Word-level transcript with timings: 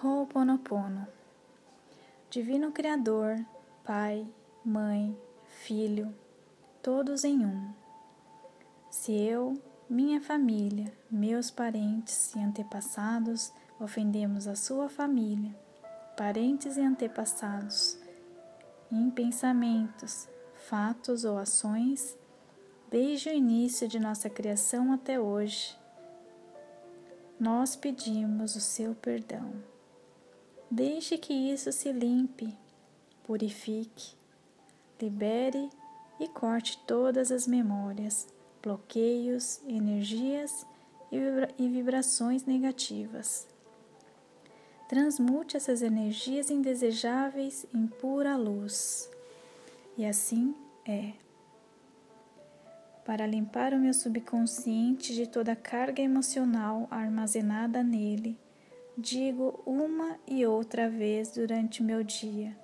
Ho'oponopono. 0.00 1.08
Divino 2.30 2.70
Criador, 2.70 3.44
Pai, 3.82 4.24
Mãe, 4.64 5.18
Filho, 5.48 6.14
todos 6.80 7.24
em 7.24 7.44
um. 7.44 7.72
Se 8.88 9.12
eu, 9.12 9.60
minha 9.90 10.20
família, 10.20 10.92
meus 11.10 11.50
parentes 11.50 12.32
e 12.36 12.38
antepassados 12.38 13.52
ofendemos 13.80 14.46
a 14.46 14.54
sua 14.54 14.88
família, 14.88 15.52
parentes 16.16 16.76
e 16.76 16.80
antepassados, 16.80 17.98
em 18.92 19.10
pensamentos, 19.10 20.28
fatos 20.68 21.24
ou 21.24 21.36
ações, 21.38 22.16
desde 22.88 23.30
o 23.30 23.34
início 23.34 23.88
de 23.88 23.98
nossa 23.98 24.30
criação 24.30 24.92
até 24.92 25.18
hoje, 25.18 25.76
nós 27.40 27.74
pedimos 27.74 28.54
o 28.54 28.60
seu 28.60 28.94
perdão. 28.94 29.77
Deixe 30.70 31.16
que 31.16 31.32
isso 31.32 31.72
se 31.72 31.90
limpe, 31.90 32.54
purifique, 33.24 34.12
libere 35.00 35.70
e 36.20 36.28
corte 36.28 36.78
todas 36.86 37.32
as 37.32 37.46
memórias, 37.46 38.28
bloqueios, 38.62 39.60
energias 39.66 40.66
e 41.10 41.68
vibrações 41.68 42.44
negativas. 42.44 43.46
Transmute 44.88 45.56
essas 45.56 45.82
energias 45.82 46.50
indesejáveis 46.50 47.66
em 47.74 47.86
pura 47.86 48.36
luz. 48.36 49.10
E 49.96 50.04
assim 50.04 50.54
é. 50.86 51.12
Para 53.04 53.26
limpar 53.26 53.72
o 53.72 53.78
meu 53.78 53.94
subconsciente 53.94 55.14
de 55.14 55.26
toda 55.26 55.52
a 55.52 55.56
carga 55.56 56.02
emocional 56.02 56.86
armazenada 56.90 57.82
nele, 57.82 58.38
digo 59.00 59.62
uma 59.64 60.18
e 60.26 60.44
outra 60.44 60.90
vez 60.90 61.30
durante 61.30 61.80
o 61.80 61.84
meu 61.84 62.02
dia 62.02 62.58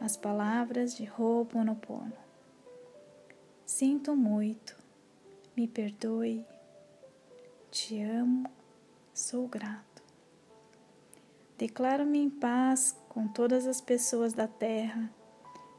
as 0.00 0.16
palavras 0.16 0.96
de 0.96 1.10
Ho'oponopono. 1.10 2.12
Sinto 3.66 4.14
muito, 4.14 4.76
me 5.56 5.66
perdoe, 5.66 6.46
te 7.72 8.00
amo, 8.00 8.48
sou 9.12 9.48
grato. 9.48 10.00
Declaro-me 11.58 12.18
em 12.20 12.30
paz 12.30 12.96
com 13.08 13.26
todas 13.26 13.66
as 13.66 13.80
pessoas 13.80 14.32
da 14.32 14.46
terra 14.46 15.10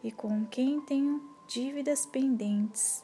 e 0.03 0.11
com 0.11 0.45
quem 0.45 0.81
tenho 0.81 1.23
dívidas 1.47 2.05
pendentes. 2.05 3.01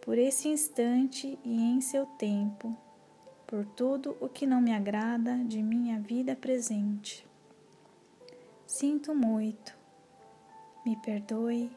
Por 0.00 0.16
esse 0.16 0.48
instante 0.48 1.38
e 1.44 1.60
em 1.60 1.82
seu 1.82 2.06
tempo, 2.06 2.74
por 3.52 3.66
tudo 3.66 4.16
o 4.18 4.30
que 4.30 4.46
não 4.46 4.62
me 4.62 4.72
agrada 4.72 5.36
de 5.44 5.62
minha 5.62 6.00
vida 6.00 6.34
presente. 6.34 7.28
Sinto 8.66 9.14
muito, 9.14 9.76
me 10.86 10.96
perdoe, 10.96 11.70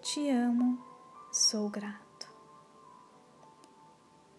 te 0.00 0.30
amo, 0.30 0.78
sou 1.32 1.68
grato. 1.68 2.32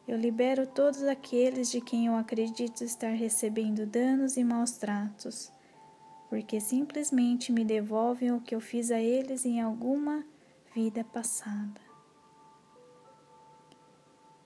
Eu 0.07 0.17
libero 0.17 0.65
todos 0.65 1.03
aqueles 1.03 1.69
de 1.69 1.81
quem 1.81 2.05
eu 2.05 2.15
acredito 2.15 2.81
estar 2.81 3.11
recebendo 3.11 3.85
danos 3.85 4.37
e 4.37 4.43
maus 4.45 4.71
tratos, 4.77 5.51
porque 6.29 6.61
simplesmente 6.61 7.51
me 7.51 7.65
devolvem 7.65 8.31
o 8.31 8.39
que 8.39 8.55
eu 8.55 8.61
fiz 8.61 8.89
a 8.89 9.01
eles 9.01 9.45
em 9.45 9.59
alguma 9.59 10.23
vida 10.73 11.03
passada. 11.03 11.81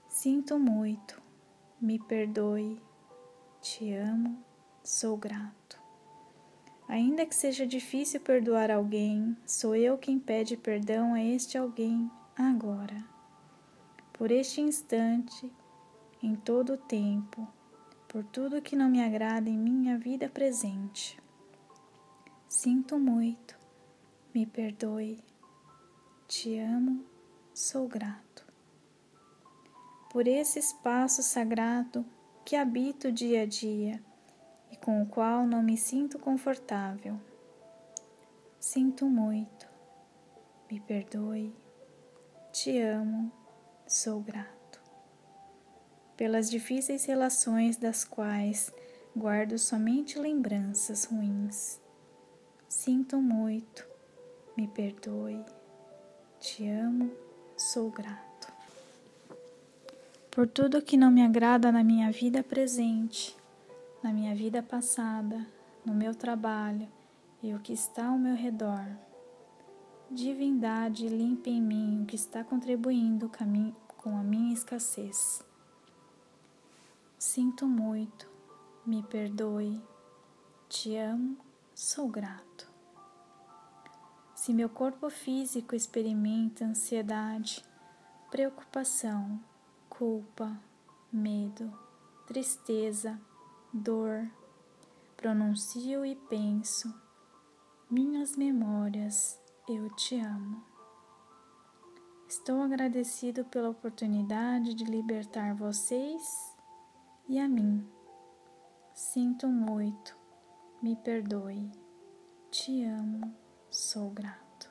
Sinto 0.10 0.58
muito, 0.58 1.21
me 1.82 1.98
perdoe, 1.98 2.80
te 3.60 3.92
amo, 3.96 4.38
sou 4.84 5.18
grato. 5.18 5.82
Ainda 6.88 7.26
que 7.26 7.34
seja 7.34 7.66
difícil 7.66 8.20
perdoar 8.20 8.70
alguém, 8.70 9.36
sou 9.48 9.76
eu 9.76 9.98
quem 9.98 10.20
pede 10.20 10.56
perdão 10.56 11.16
a 11.16 11.24
este 11.24 11.58
alguém 11.58 12.12
agora. 12.36 13.04
Por 14.14 14.30
este 14.30 14.62
instante, 14.62 15.52
em 16.22 16.36
todo 16.36 16.74
o 16.74 16.78
tempo, 16.78 17.48
por 18.08 18.24
tudo 18.26 18.62
que 18.62 18.76
não 18.76 18.90
me 18.90 19.02
agrada 19.02 19.50
em 19.50 19.58
minha 19.58 19.98
vida 19.98 20.30
presente. 20.30 21.20
Sinto 22.48 23.00
muito, 23.00 23.58
me 24.36 24.46
perdoe, 24.46 25.24
te 26.28 26.60
amo, 26.60 27.04
sou 27.56 27.88
grato 27.88 28.51
por 30.12 30.28
esse 30.28 30.60
espaço 30.60 31.24
sagrado 31.24 32.06
que 32.44 32.58
habito 32.58 33.10
dia 33.10 33.44
a 33.44 33.46
dia 33.46 34.04
e 34.70 34.76
com 34.76 35.02
o 35.02 35.06
qual 35.06 35.48
não 35.48 35.64
me 35.64 35.78
sinto 35.78 36.20
confortável. 36.20 37.18
Sinto 38.60 39.06
muito, 39.06 39.68
me 40.70 40.82
perdoe, 40.82 41.56
te 42.52 42.78
amo, 42.78 43.32
sou 43.88 44.20
grato. 44.20 44.82
Pelas 46.18 46.52
difíceis 46.52 47.06
relações 47.06 47.78
das 47.78 48.04
quais 48.04 48.72
guardo 49.16 49.58
somente 49.58 50.20
lembranças 50.20 51.06
ruins. 51.06 51.80
Sinto 52.68 53.22
muito, 53.22 53.88
me 54.58 54.68
perdoe, 54.68 55.42
te 56.38 56.68
amo, 56.68 57.12
sou 57.56 57.90
grato 57.90 58.31
por 60.32 60.48
tudo 60.48 60.82
que 60.82 60.96
não 60.96 61.12
me 61.12 61.22
agrada 61.22 61.74
na 61.74 61.84
minha 61.84 62.10
vida 62.10 62.42
presente, 62.42 63.36
na 64.02 64.14
minha 64.14 64.34
vida 64.34 64.64
passada, 64.64 65.46
no 65.86 65.94
meu 65.94 66.16
trabalho 66.16 66.88
e 67.44 67.54
o 67.54 67.60
que 67.60 67.74
está 67.74 68.08
ao 68.08 68.18
meu 68.18 68.34
redor. 68.34 68.86
Divindade, 70.10 71.10
limpe 71.10 71.50
em 71.50 71.62
mim 71.62 72.04
o 72.04 72.06
que 72.06 72.16
está 72.16 72.46
contribuindo 72.46 73.30
com 73.98 74.18
a 74.18 74.24
minha 74.24 74.54
escassez. 74.54 75.44
Sinto 77.20 77.68
muito, 77.68 78.30
me 78.86 79.04
perdoe, 79.04 79.82
te 80.70 80.96
amo, 80.96 81.38
sou 81.76 82.08
grato. 82.08 82.72
Se 84.34 84.54
meu 84.54 84.70
corpo 84.70 85.10
físico 85.10 85.76
experimenta 85.76 86.66
ansiedade, 86.66 87.64
preocupação, 88.32 89.40
culpa, 90.02 90.60
medo, 91.14 91.72
tristeza, 92.26 93.22
dor. 93.72 94.28
Pronuncio 95.16 96.04
e 96.04 96.16
penso, 96.16 96.92
minhas 97.88 98.36
memórias, 98.36 99.40
eu 99.70 99.96
te 99.96 100.20
amo. 100.20 100.66
Estou 102.28 102.64
agradecido 102.64 103.46
pela 103.46 103.70
oportunidade 103.70 104.74
de 104.74 104.86
libertar 104.86 105.54
vocês 105.54 106.24
e 107.30 107.38
a 107.38 107.48
mim. 107.48 107.88
Sinto 108.96 109.48
muito, 109.48 110.18
me 110.82 110.96
perdoe, 110.96 111.72
te 112.50 112.84
amo, 112.86 113.36
sou 113.70 114.10
grato. 114.10 114.68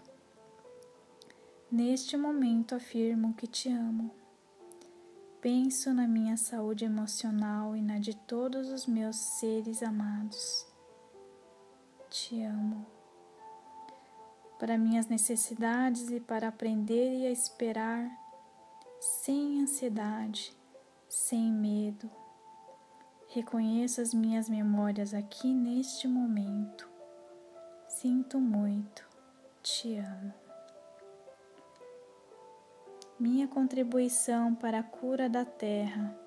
Neste 1.70 2.16
momento 2.16 2.74
afirmo 2.74 3.32
que 3.34 3.47
te 3.47 3.68
amo 3.68 4.18
Penso 5.40 5.94
na 5.94 6.06
minha 6.06 6.36
saúde 6.36 6.84
emocional 6.84 7.74
e 7.74 7.80
na 7.80 7.98
de 7.98 8.14
todos 8.14 8.68
os 8.68 8.86
meus 8.86 9.16
seres 9.16 9.82
amados. 9.82 10.66
Te 12.10 12.42
amo. 12.42 12.86
Para 14.58 14.76
minhas 14.76 15.06
necessidades 15.06 16.10
e 16.10 16.20
para 16.20 16.48
aprender 16.48 17.20
e 17.20 17.26
a 17.26 17.30
esperar 17.30 18.10
sem 19.00 19.62
ansiedade, 19.62 20.54
sem 21.08 21.50
medo. 21.50 22.10
Reconheço 23.28 24.03
as 24.03 24.12
minhas 24.12 24.47
memórias 24.47 25.15
aqui 25.15 25.54
neste 25.54 26.06
momento. 26.06 26.86
Sinto 27.88 28.38
muito. 28.38 29.09
Te 29.62 29.97
amo 29.97 30.40
minha 33.20 33.46
contribuição 33.46 34.54
para 34.54 34.78
a 34.78 34.82
cura 34.82 35.28
da 35.28 35.44
terra. 35.44 36.18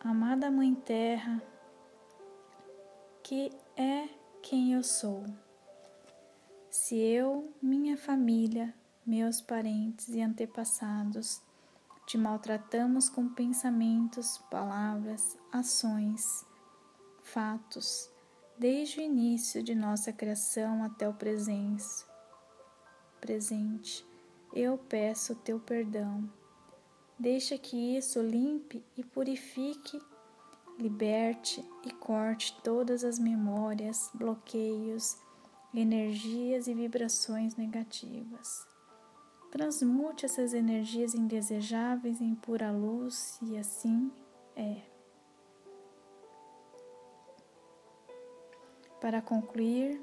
Amada 0.00 0.50
Mãe 0.50 0.74
Terra, 0.74 1.40
que 3.22 3.52
é 3.76 4.08
quem 4.42 4.72
eu 4.72 4.82
sou. 4.82 5.24
Se 6.68 6.96
eu, 6.96 7.54
minha 7.62 7.96
família, 7.96 8.74
meus 9.06 9.40
parentes 9.40 10.08
e 10.08 10.20
antepassados 10.20 11.40
te 12.06 12.18
maltratamos 12.18 13.08
com 13.08 13.28
pensamentos, 13.28 14.38
palavras, 14.50 15.38
ações, 15.52 16.44
fatos, 17.22 18.10
desde 18.58 18.98
o 18.98 19.02
início 19.02 19.62
de 19.62 19.76
nossa 19.76 20.12
criação 20.12 20.82
até 20.82 21.08
o 21.08 21.14
presente, 21.14 22.04
presente 23.20 24.04
eu 24.56 24.78
peço 24.78 25.34
teu 25.34 25.60
perdão. 25.60 26.26
Deixa 27.18 27.58
que 27.58 27.96
isso 27.96 28.20
limpe 28.22 28.82
e 28.96 29.04
purifique 29.04 30.00
liberte 30.78 31.62
e 31.84 31.90
corte 31.90 32.58
todas 32.62 33.04
as 33.04 33.18
memórias, 33.18 34.10
bloqueios, 34.14 35.18
energias 35.74 36.68
e 36.68 36.74
vibrações 36.74 37.54
negativas. 37.56 38.66
Transmute 39.50 40.24
essas 40.24 40.54
energias 40.54 41.14
indesejáveis 41.14 42.20
em 42.20 42.34
pura 42.34 42.70
luz 42.70 43.38
e 43.42 43.56
assim 43.56 44.10
é. 44.54 44.80
Para 49.00 49.20
concluir, 49.20 50.02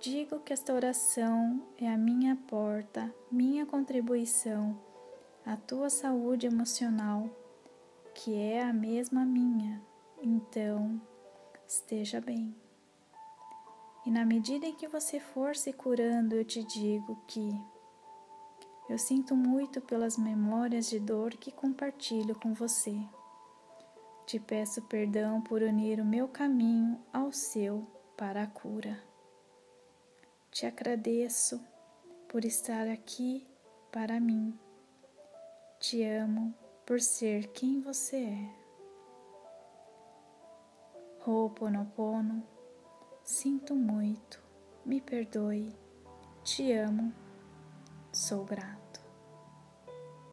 digo 0.00 0.40
que 0.40 0.52
esta 0.52 0.72
oração 0.72 1.62
é 1.78 1.88
a 1.88 1.96
minha 1.96 2.36
porta, 2.48 3.12
minha 3.30 3.64
contribuição 3.66 4.78
à 5.44 5.56
tua 5.56 5.88
saúde 5.88 6.46
emocional, 6.46 7.28
que 8.14 8.34
é 8.34 8.62
a 8.62 8.72
mesma 8.72 9.24
minha. 9.24 9.82
Então, 10.22 11.00
esteja 11.66 12.20
bem. 12.20 12.54
E 14.04 14.10
na 14.10 14.24
medida 14.24 14.66
em 14.66 14.74
que 14.74 14.86
você 14.86 15.18
for 15.18 15.56
se 15.56 15.72
curando, 15.72 16.36
eu 16.36 16.44
te 16.44 16.62
digo 16.62 17.16
que 17.26 17.50
eu 18.88 18.98
sinto 18.98 19.34
muito 19.34 19.80
pelas 19.80 20.16
memórias 20.16 20.88
de 20.88 21.00
dor 21.00 21.30
que 21.32 21.50
compartilho 21.50 22.36
com 22.36 22.54
você. 22.54 22.96
Te 24.24 24.38
peço 24.38 24.82
perdão 24.82 25.40
por 25.40 25.60
unir 25.62 26.00
o 26.00 26.04
meu 26.04 26.28
caminho 26.28 27.00
ao 27.12 27.32
seu 27.32 27.84
para 28.16 28.44
a 28.44 28.46
cura. 28.46 28.96
Te 30.56 30.64
agradeço 30.64 31.60
por 32.26 32.42
estar 32.42 32.88
aqui 32.88 33.46
para 33.92 34.18
mim. 34.18 34.58
Te 35.78 36.02
amo 36.02 36.54
por 36.86 36.98
ser 36.98 37.48
quem 37.48 37.78
você 37.82 38.16
é. 38.24 38.54
Ho'oponopono, 41.26 42.42
sinto 43.22 43.74
muito, 43.76 44.42
me 44.82 44.98
perdoe, 44.98 45.76
te 46.42 46.72
amo 46.72 47.12
Sou 48.10 48.46
grato. 48.46 48.85